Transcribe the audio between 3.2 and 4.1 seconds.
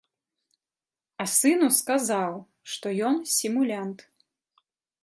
сімулянт.